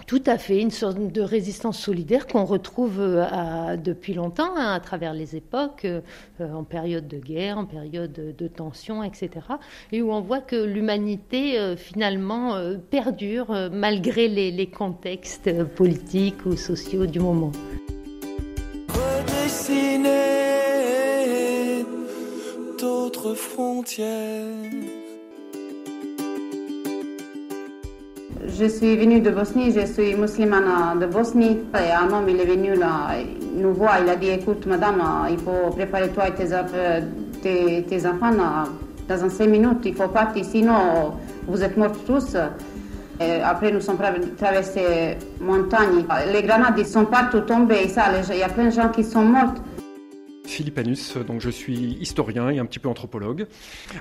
Tout 0.09 0.23
à 0.27 0.39
fait, 0.39 0.61
une 0.61 0.73
sorte 0.73 0.99
de 0.99 1.23
résistance 1.23 1.79
solidaire 1.79 2.27
qu'on 2.27 2.45
retrouve 2.45 2.97
euh, 2.99 3.77
depuis 3.77 4.13
longtemps 4.13 4.57
hein, 4.57 4.73
à 4.73 4.81
travers 4.81 5.15
les 5.15 5.37
époques, 5.37 5.85
euh, 5.85 6.01
en 6.41 6.65
période 6.65 7.07
de 7.07 7.19
guerre, 7.19 7.59
en 7.59 7.65
période 7.65 8.13
de, 8.37 8.49
tension, 8.49 9.05
etc. 9.05 9.31
Et 9.93 10.03
où 10.03 10.13
on 10.13 10.21
voit 10.21 10.41
que 10.41 10.57
l'humanité 10.57 11.77
finalement 11.77 12.61
perdure 12.91 13.71
malgré 13.73 14.27
les, 14.27 14.51
les, 14.51 14.67
contextes 14.67 15.65
politiques 15.75 16.45
ou 16.45 16.57
sociaux 16.57 17.07
du 17.07 17.21
moment. 17.21 17.53
Redessiner 18.89 20.25
d'autres 22.81 23.35
frontières. 23.35 25.04
Je 28.57 28.67
suis 28.67 28.97
venue 28.97 29.21
de 29.21 29.31
Bosnie, 29.31 29.73
je 29.73 29.85
suis 29.85 30.15
musulmane 30.15 31.01
de 31.01 31.07
Bosnie. 31.07 31.59
Et 31.75 31.91
un 31.91 32.09
homme, 32.13 32.29
il 32.29 32.41
est 32.41 32.45
venu 32.45 32.77
là, 32.77 33.11
nous 33.57 33.73
voir, 33.73 33.99
il 34.01 34.09
a 34.09 34.15
dit 34.15 34.29
Écoute, 34.29 34.65
madame, 34.67 35.03
il 35.29 35.39
faut 35.39 35.73
préparer 35.73 36.09
toi 36.11 36.29
et 36.29 36.33
tes, 37.43 37.83
tes, 37.83 38.07
enfants 38.07 38.31
dans 39.09 39.29
5 39.29 39.47
minutes, 39.49 39.81
il 39.85 39.95
faut 39.95 40.07
partir, 40.07 40.45
sinon 40.45 41.15
vous 41.49 41.65
êtes 41.65 41.77
morts 41.77 41.97
tous. 42.07 42.37
Après, 43.45 43.73
nous 43.73 43.81
sommes 43.81 43.99
traversés 44.37 45.19
montagne. 45.41 46.05
Les 46.33 46.43
grenades, 46.43 46.79
ils 46.79 46.87
sont 46.87 47.07
partout 47.07 47.41
tombés. 47.41 47.89
Ça, 47.89 48.05
il 48.31 48.39
y 48.39 48.43
a 48.45 48.49
plein 48.49 48.67
de 48.67 48.71
gens 48.71 48.89
qui 48.89 49.03
sont 49.03 49.23
morts. 49.23 49.55
Philippe 50.55 50.79
Anus, 50.79 51.17
donc 51.17 51.41
je 51.41 51.51
suis 51.51 51.99
historien 52.01 52.49
et 52.49 52.59
un 52.59 52.67
petit 52.67 52.79
peu 52.79 52.89
anthropologue. 52.89 53.47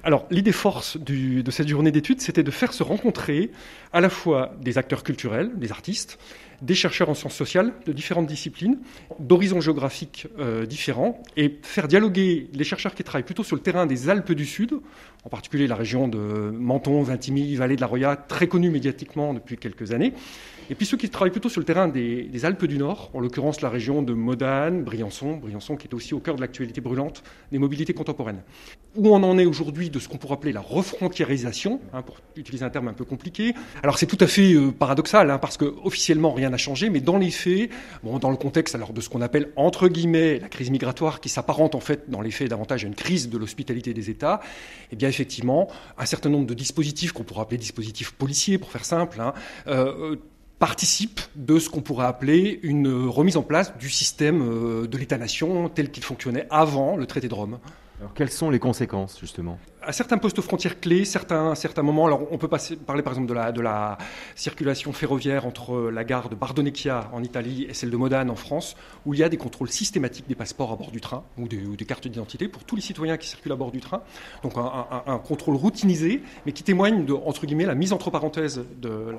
Alors, 0.04 0.28
l'idée 0.30 0.52
force 0.52 0.98
de 0.98 1.52
cette 1.52 1.68
journée 1.68 1.92
d'études, 1.92 2.22
c'était 2.22 2.44
de 2.44 2.52
faire 2.52 2.74
se 2.74 2.84
rencontrer 2.84 3.52
à 3.92 4.02
la 4.02 4.10
fois 4.10 4.54
des 4.62 4.78
acteurs 4.78 5.04
culturels, 5.04 5.52
des 5.56 5.72
artistes, 5.72 6.20
des 6.64 6.76
chercheurs 6.76 7.10
en 7.10 7.14
sciences 7.14 7.36
sociales 7.36 7.74
de 7.86 7.92
différentes 7.92 8.26
disciplines, 8.26 8.80
d'horizons 9.20 9.62
géographiques 9.62 10.28
euh, 10.40 10.66
différents, 10.66 11.22
et 11.36 11.60
faire 11.62 11.88
dialoguer 11.88 12.50
les 12.54 12.64
chercheurs 12.64 12.96
qui 12.96 13.04
travaillent 13.04 13.24
plutôt 13.24 13.44
sur 13.44 13.56
le 13.56 13.62
terrain 13.62 13.86
des 13.86 14.10
Alpes 14.10 14.32
du 14.32 14.46
Sud, 14.46 14.74
en 15.26 15.30
particulier 15.30 15.68
la 15.68 15.76
région 15.76 16.08
de 16.08 16.18
Menton, 16.18 17.04
Vintimille, 17.04 17.56
Vallée 17.58 17.76
de 17.76 17.82
la 17.82 17.88
Roya, 17.88 18.16
très 18.16 18.48
connue 18.48 18.70
médiatiquement 18.70 19.34
depuis 19.34 19.58
quelques 19.58 19.92
années, 19.92 20.14
et 20.70 20.76
puis 20.76 20.86
ceux 20.86 20.98
qui 20.98 21.10
travaillent 21.10 21.32
plutôt 21.32 21.50
sur 21.50 21.60
le 21.60 21.66
terrain 21.66 21.88
des, 21.88 22.46
Alpes 22.46 22.66
du 22.66 22.78
Nord, 22.78 23.10
en 23.14 23.20
l'occurrence 23.20 23.62
la 23.62 23.70
région 23.70 24.02
de 24.02 24.14
Modane, 24.14 24.84
Briançon, 24.84 25.38
Briançon 25.38 25.76
qui 25.76 25.88
est 25.88 25.94
aussi 25.94 26.14
au 26.14 26.20
cœur 26.20 26.36
de 26.36 26.42
l'actualité 26.42 26.82
brûlante 26.82 27.24
des 27.52 27.58
mobilités 27.58 27.94
contemporaines. 27.94 28.42
Où 28.96 29.10
on 29.10 29.24
en 29.24 29.38
est 29.38 29.46
aujourd'hui 29.46 29.90
de 29.90 30.00
ce 30.00 30.08
qu'on 30.08 30.18
pourrait 30.18 30.36
appeler 30.36 30.54
la 30.54 30.62
refrontiérisation, 30.62 31.82
hein, 31.94 32.02
pour 32.02 32.18
utiliser 32.36 32.64
un 32.64 32.70
terme 32.70 32.88
un 32.88 32.94
peu 32.94 33.06
compliqué? 33.06 33.54
Alors 33.82 33.98
c'est 33.98 34.06
tout 34.06 34.18
à 34.20 34.28
fait 34.28 34.54
euh, 34.54 34.72
paradoxal, 34.72 35.32
hein, 35.32 35.38
parce 35.38 35.58
que 35.58 35.66
officiellement 35.84 36.32
rien 36.32 36.53
n'a 36.54 36.58
changé, 36.58 36.90
mais 36.90 37.02
dans 37.02 37.18
les 37.18 37.32
faits, 37.32 37.70
dans 38.04 38.30
le 38.30 38.38
contexte 38.38 38.76
alors 38.76 38.94
de 38.94 39.02
ce 39.02 39.10
qu'on 39.10 39.22
appelle 39.22 39.50
entre 39.56 39.88
guillemets 39.88 40.40
la 40.40 40.50
crise 40.50 40.70
migratoire, 40.70 41.20
qui 41.20 41.30
s'apparente 41.30 41.76
en 41.76 41.80
fait 41.80 42.10
dans 42.10 42.22
les 42.22 42.32
faits 42.32 42.50
davantage 42.50 42.86
à 42.86 42.88
une 42.88 42.96
crise 42.96 43.30
de 43.30 43.38
l'hospitalité 43.38 43.94
des 43.94 44.10
États, 44.10 44.40
eh 44.92 44.96
bien 44.96 45.10
effectivement 45.10 45.68
un 45.98 46.06
certain 46.06 46.30
nombre 46.30 46.48
de 46.48 46.54
dispositifs 46.54 47.12
qu'on 47.12 47.24
pourrait 47.24 47.42
appeler 47.42 47.58
dispositifs 47.58 48.12
policiers, 48.12 48.58
pour 48.58 48.72
faire 48.72 48.86
simple, 48.86 49.20
hein, 49.20 49.34
euh, 49.68 50.16
participe 50.60 51.20
de 51.36 51.60
ce 51.60 51.70
qu'on 51.70 51.82
pourrait 51.82 52.06
appeler 52.06 52.60
une 52.64 53.08
remise 53.08 53.36
en 53.36 53.44
place 53.44 53.78
du 53.78 53.90
système 53.90 54.42
euh, 54.42 54.88
de 54.88 54.98
l'État-nation 54.98 55.68
tel 55.70 55.92
qu'il 55.92 56.04
fonctionnait 56.04 56.48
avant 56.50 56.96
le 56.96 57.06
traité 57.06 57.28
de 57.28 57.34
Rome. 57.34 57.60
Alors 58.00 58.14
quelles 58.14 58.32
sont 58.32 58.50
les 58.50 58.60
conséquences 58.60 59.20
justement? 59.20 59.60
À 59.86 59.92
certains 59.92 60.18
postes 60.18 60.42
frontières 60.42 60.80
clés, 60.80 61.06
certains, 61.06 61.56
certains 61.56 61.82
moments, 61.82 62.06
alors 62.06 62.28
on 62.32 62.38
peut 62.38 62.48
parler 62.48 63.02
par 63.02 63.14
exemple 63.14 63.28
de 63.28 63.34
la, 63.34 63.52
de 63.52 63.62
la 63.62 63.98
circulation 64.36 64.94
ferroviaire 64.94 65.46
entre 65.46 65.90
la 65.92 66.04
gare 66.04 66.30
de 66.30 66.36
Bardonecchia 66.36 67.10
en 67.14 67.24
Italie 67.24 67.66
et 67.70 67.74
celle 67.74 67.90
de 67.90 67.98
Modane 67.98 68.30
en 68.30 68.36
France, 68.36 68.76
où 69.06 69.14
il 69.14 69.20
y 69.20 69.24
a 69.24 69.30
des 69.30 69.38
contrôles 69.38 69.70
systématiques 69.70 70.28
des 70.28 70.36
passeports 70.36 70.72
à 70.72 70.76
bord 70.76 70.92
du 70.92 71.02
train 71.02 71.24
ou 71.38 71.48
des, 71.48 71.86
cartes 71.86 72.08
d'identité 72.08 72.48
pour 72.48 72.64
tous 72.64 72.76
les 72.76 72.82
citoyens 72.82 73.18
qui 73.18 73.28
circulent 73.28 73.52
à 73.52 73.56
bord 73.56 73.72
du 73.72 73.80
train. 73.80 74.02
Donc 74.42 74.54
un, 74.58 75.18
contrôle 75.20 75.56
routinisé, 75.56 76.24
mais 76.46 76.52
qui 76.52 76.64
témoigne 76.64 77.06
de, 77.06 77.14
entre 77.14 77.46
guillemets, 77.46 77.66
la 77.66 77.76
mise 77.76 77.94
entre 77.94 78.10
parenthèses 78.10 78.64
de 78.82 79.16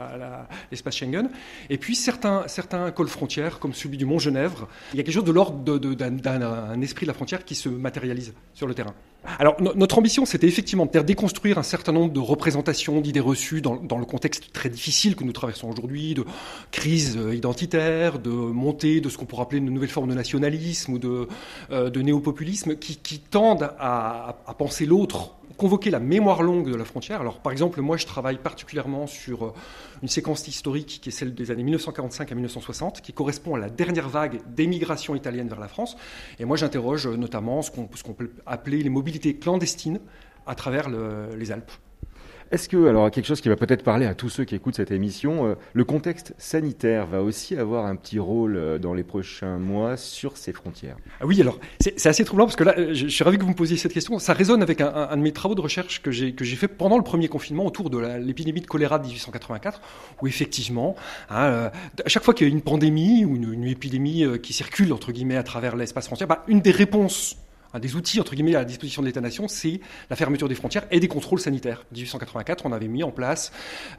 l'espace 0.71 0.97
Schengen. 0.97 1.31
Et 1.71 1.79
puis 1.79 1.95
certains, 1.95 2.45
certains 2.47 2.91
cols 2.91 3.09
frontières, 3.09 3.59
comme 3.59 3.75
celui 3.75 3.97
du 3.97 4.07
Mont-Genèvre, 4.07 4.69
il 4.93 4.97
y 4.97 5.01
a 5.01 5.03
quelque 5.03 5.15
chose 5.15 5.25
de 5.25 5.33
l'ordre 5.33 5.79
d'un 5.79 6.81
esprit 6.81 7.07
de 7.07 7.11
la 7.11 7.15
frontière 7.15 7.45
qui 7.45 7.55
se 7.55 7.69
matérialise 7.69 8.35
sur 8.55 8.67
le 8.67 8.75
terrain. 8.75 8.95
Alors 9.39 9.57
notre 9.61 9.99
ambition, 9.99 10.25
c'était 10.25 10.47
effectivement 10.47 10.87
de 10.87 11.01
déconstruire 11.01 11.59
un 11.59 11.63
certain 11.63 11.93
nombre 11.93 12.13
de 12.13 12.21
représentations, 12.21 13.01
d'idées 13.01 13.21
reçues 13.21 13.61
dans, 13.61 13.99
le 13.99 14.05
contexte 14.05 14.53
très 14.53 14.69
difficile 14.69 15.17
que 15.17 15.25
nous 15.25 15.33
traversons 15.33 15.71
aujourd'hui, 15.71 16.15
de 16.15 16.25
crise 16.71 17.17
euh, 17.17 17.35
identitaire, 17.35 18.19
de 18.19 18.31
montée 18.31 19.01
de 19.01 19.09
ce 19.09 19.19
qu'on 19.19 19.25
pourrait 19.25 19.43
appeler 19.43 19.59
une 19.59 19.71
nouvelle 19.71 19.91
forme 19.91 20.09
de 20.09 20.15
nationalisme 20.15 20.95
ou 20.95 20.99
de, 20.99 21.29
euh, 21.71 21.91
néopopulisme, 21.91 22.77
qui, 22.77 23.19
tendent 23.19 23.71
à 23.79 24.55
penser 24.59 24.87
l'autre 24.87 25.31
convoquer 25.57 25.91
la 25.91 26.01
mémoire 26.01 26.43
longue 26.43 26.71
de 26.71 26.77
la 26.77 26.85
frontière. 26.85 27.21
Alors, 27.21 27.41
par 27.41 27.53
exemple, 27.53 27.81
moi, 27.81 27.97
je 27.97 28.07
travaille 28.07 28.39
particulièrement 28.39 29.07
sur 29.07 29.47
euh, 29.47 29.53
une 30.03 30.09
séquence 30.09 30.47
historique 30.49 31.01
qui 31.03 31.09
est 31.09 31.13
celle 31.13 31.35
des 31.35 31.51
années 31.51 31.63
1945 31.63 32.31
à 32.31 32.35
1960, 32.35 33.01
qui 33.01 33.13
correspond 33.13 33.55
à 33.55 33.59
la 33.59 33.71
dernière 33.71 34.09
vague 34.09 34.41
d'émigration 34.55 35.15
italienne 35.15 35.49
vers 35.49 35.61
la 35.61 35.69
France. 35.69 35.97
Et 36.39 36.45
moi, 36.45 36.57
j'interroge 36.57 37.07
euh, 37.07 37.17
notamment 37.17 37.63
ce 37.63 37.71
qu'on 37.71 38.15
peut 38.15 38.31
appeler 38.47 38.83
les 38.83 38.91
mobilités 38.91 39.37
clandestines 39.37 40.01
à 40.47 40.55
travers 40.55 40.91
les 40.91 41.53
Alpes. 41.53 41.73
Est-ce 42.55 42.69
que, 42.69 42.87
alors 42.87 43.11
quelque 43.11 43.27
chose 43.27 43.41
qui 43.41 43.49
va 43.49 43.57
peut-être 43.57 43.83
parler 43.83 44.07
à 44.07 44.15
tous 44.15 44.29
ceux 44.29 44.45
qui 44.45 44.55
écoutent 44.55 44.77
cette 44.77 44.93
émission, 44.93 45.45
euh, 45.45 45.55
le 45.73 45.85
contexte 45.85 46.35
sanitaire 46.39 47.05
va 47.05 47.21
aussi 47.21 47.57
avoir 47.57 47.85
un 47.85 47.97
petit 47.97 48.21
rôle 48.21 48.57
euh, 48.57 48.79
dans 48.79 48.95
les 48.95 49.03
prochains 49.03 49.59
mois 49.59 49.97
sur 49.97 50.37
ces 50.37 50.53
frontières? 50.53 50.95
Ah 51.21 51.27
Oui, 51.27 51.41
alors 51.41 51.59
c'est 51.81 52.07
assez 52.07 52.25
troublant 52.25 52.45
parce 52.45 52.55
que 52.55 52.63
là, 52.63 52.77
je, 52.93 53.09
suis 53.09 53.25
ravi 53.25 53.39
que 53.39 53.43
vous 53.43 53.49
me 53.49 53.57
posiez 53.57 53.77
cette 53.77 53.93
question. 53.93 54.21
Ça 54.21 54.35
résonne 54.35 54.63
avec 54.63 54.81
un, 54.81 55.17
de 55.17 55.21
mes 55.21 55.33
travaux 55.33 55.57
de 55.57 55.61
recherche 55.61 56.01
que 56.01 56.13
j'ai 56.13 56.57
fait 56.57 56.69
pendant 56.69 56.97
le 56.97 57.03
premier 57.03 57.27
confinement 57.27 57.67
autour 57.67 57.91
de 57.91 57.99
l'épidémie 57.99 58.61
de 58.61 58.69
choléra 58.69 59.01
de 59.01 59.07
1884, 59.07 59.81
où 60.23 60.29
effectivement, 60.29 60.95
hein, 61.31 61.47
euh, 61.47 61.71
à 62.05 62.09
chaque 62.09 62.23
fois 62.23 62.35
qu'il 62.35 62.47
y 62.47 62.51
a 62.51 62.53
une 62.53 62.63
pandémie 62.63 63.25
ou 63.25 63.35
une, 63.35 63.65
épidémie 63.65 64.27
qui 64.41 64.53
circule 64.53 64.93
entre 64.93 65.11
guillemets 65.11 65.39
à 65.39 65.43
travers 65.43 65.75
l'espace 65.75 66.07
frontière, 66.07 66.29
bah, 66.29 66.45
une 66.47 66.61
des 66.61 66.71
réponses 66.71 67.37
un 67.75 67.81
des 67.81 67.97
outils 67.97 68.21
entre 68.21 68.35
guillemets 68.35 68.55
à 68.55 68.61
la 68.61 68.65
disposition 68.65 69.03
de 69.03 69.09
l'État-nation, 69.09 69.49
c'est 69.49 69.81
la 70.09 70.17
fermeture 70.17 70.49
des 70.49 70.55
frontières 70.55 70.87
et 70.91 71.01
des 71.01 71.09
contrôles 71.09 71.41
sanitaires. 71.41 71.85
En 71.91 71.95
1884, 71.95 72.65
on 72.65 72.73
avait 72.73 72.89
mis 72.89 73.03
en 73.03 73.11
place 73.11 73.53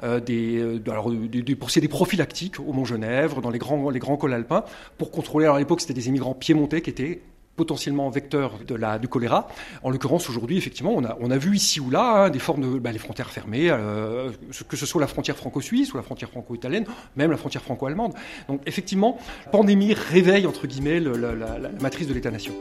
euh, 0.03 0.19
des, 0.19 0.57
euh, 0.57 0.81
alors, 0.87 1.11
des, 1.11 1.43
des, 1.43 1.55
procédés 1.55 1.89
prophylactiques 1.89 2.59
au 2.59 2.71
Mont-Genèvre, 2.71 3.41
dans 3.41 3.51
les 3.51 3.59
grands, 3.59 4.17
cols 4.17 4.33
alpins, 4.33 4.63
pour 4.97 5.11
contrôler. 5.11 5.45
Alors 5.45 5.57
à 5.57 5.59
l'époque, 5.59 5.81
c'était 5.81 5.93
des 5.93 6.07
immigrants 6.07 6.33
piémontais 6.33 6.81
qui 6.81 6.89
étaient 6.89 7.21
potentiellement 7.57 8.09
vecteurs 8.09 8.59
de 8.67 8.75
la, 8.75 8.99
du 8.99 9.07
choléra. 9.07 9.47
En 9.83 9.89
l'occurrence, 9.89 10.29
aujourd'hui, 10.29 10.57
effectivement, 10.57 10.93
on 10.93 11.31
a, 11.31 11.37
vu 11.37 11.55
ici 11.55 11.79
ou 11.79 11.89
là 11.89 12.25
hein, 12.25 12.29
des 12.29 12.39
formes 12.39 12.61
de 12.61 12.79
bah, 12.79 12.91
les 12.91 12.99
frontières 12.99 13.29
fermées, 13.29 13.69
euh, 13.69 14.29
que 14.67 14.75
ce 14.75 14.85
soit 14.85 14.99
la 14.99 15.07
frontière 15.07 15.37
franco-suisse 15.37 15.93
ou 15.93 15.97
la 15.97 16.03
frontière 16.03 16.29
franco-italienne, 16.29 16.85
même 17.15 17.31
la 17.31 17.37
frontière 17.37 17.61
franco-allemande. 17.61 18.13
Donc, 18.47 18.61
effectivement, 18.65 19.17
la 19.45 19.51
pandémie 19.51 19.93
réveille, 19.93 20.47
entre 20.47 20.67
guillemets, 20.67 20.99
la 20.99 21.69
matrice 21.81 22.07
de 22.07 22.13
l'État-nation 22.13 22.53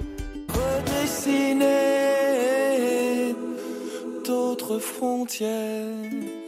frontières. 4.78 6.43